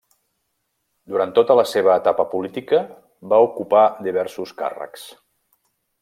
Durant 1.11 1.33
tota 1.39 1.57
la 1.59 1.65
seva 1.73 1.91
etapa 2.03 2.25
política 2.33 2.79
va 3.33 3.41
ocupar 3.49 3.83
diversos 4.09 4.55
càrrecs. 4.63 5.05